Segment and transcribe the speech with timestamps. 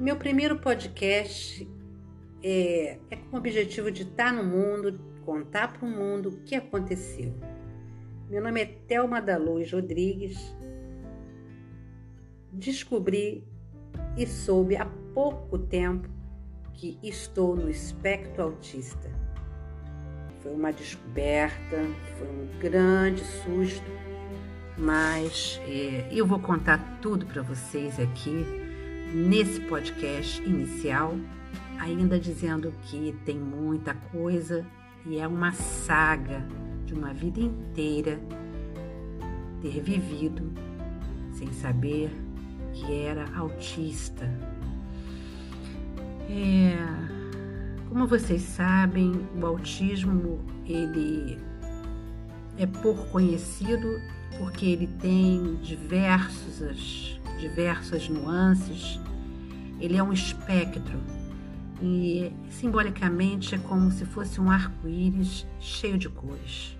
[0.00, 1.68] Meu primeiro podcast
[2.42, 6.54] é, é com o objetivo de estar no mundo, contar para o mundo o que
[6.54, 7.34] aconteceu.
[8.30, 10.56] Meu nome é Thelma da Luz Rodrigues.
[12.50, 13.46] Descobri
[14.16, 16.08] e soube há pouco tempo
[16.72, 19.10] que estou no espectro autista.
[20.42, 21.76] Foi uma descoberta,
[22.16, 23.90] foi um grande susto,
[24.78, 28.69] mas é, eu vou contar tudo para vocês aqui
[29.14, 31.16] nesse podcast inicial,
[31.78, 34.66] ainda dizendo que tem muita coisa
[35.06, 36.46] e é uma saga
[36.84, 38.20] de uma vida inteira
[39.60, 40.52] ter vivido
[41.32, 42.10] sem saber
[42.72, 44.30] que era autista.
[46.28, 46.76] É,
[47.88, 51.38] como vocês sabem, o autismo ele
[52.56, 53.88] é pouco conhecido
[54.38, 57.09] porque ele tem diversas,
[57.40, 59.00] diversas nuances.
[59.80, 61.00] Ele é um espectro
[61.82, 66.76] e simbolicamente é como se fosse um arco-íris cheio de cores.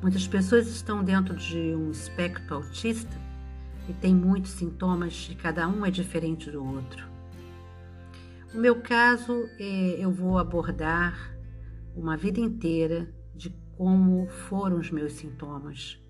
[0.00, 3.16] Muitas pessoas estão dentro de um espectro autista
[3.88, 7.04] e tem muitos sintomas e cada um é diferente do outro.
[8.54, 11.36] No meu caso, é, eu vou abordar
[11.96, 16.00] uma vida inteira de como foram os meus sintomas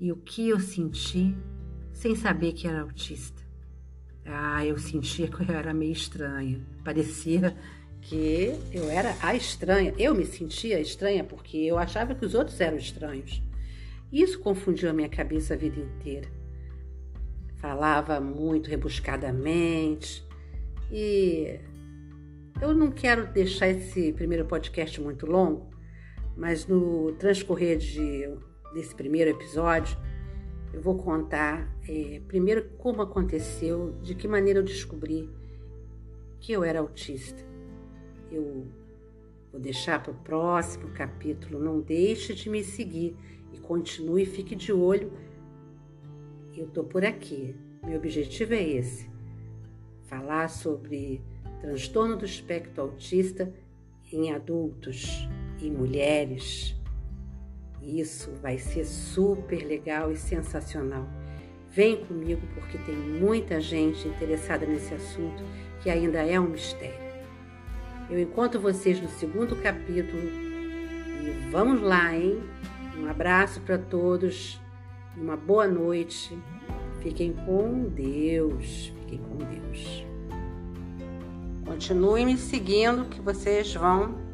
[0.00, 1.36] e o que eu senti
[1.98, 3.42] sem saber que era autista.
[4.24, 6.60] Ah, eu sentia que eu era meio estranha.
[6.84, 7.56] Parecia
[8.00, 9.92] que eu era a estranha.
[9.98, 13.42] Eu me sentia estranha porque eu achava que os outros eram estranhos.
[14.12, 16.28] Isso confundiu a minha cabeça a vida inteira.
[17.56, 20.24] Falava muito rebuscadamente
[20.92, 21.58] e
[22.62, 25.68] eu não quero deixar esse primeiro podcast muito longo,
[26.36, 28.30] mas no transcorrer de,
[28.72, 29.98] desse primeiro episódio
[30.78, 35.28] eu vou contar é, primeiro como aconteceu, de que maneira eu descobri
[36.38, 37.44] que eu era autista.
[38.30, 38.64] Eu
[39.50, 41.58] vou deixar para o próximo capítulo.
[41.58, 43.16] Não deixe de me seguir
[43.52, 45.12] e continue, fique de olho.
[46.56, 47.56] Eu estou por aqui.
[47.84, 49.10] Meu objetivo é esse:
[50.04, 51.20] falar sobre
[51.60, 53.52] transtorno do espectro autista
[54.12, 55.28] em adultos
[55.60, 56.77] e mulheres
[57.88, 61.08] isso vai ser super legal e sensacional.
[61.70, 65.42] Vem comigo porque tem muita gente interessada nesse assunto
[65.80, 67.08] que ainda é um mistério.
[68.10, 72.42] Eu encontro vocês no segundo capítulo e vamos lá, hein?
[72.98, 74.60] Um abraço para todos,
[75.16, 76.36] uma boa noite.
[77.00, 80.04] Fiquem com Deus, fiquem com Deus.
[81.64, 84.27] Continue me seguindo que vocês vão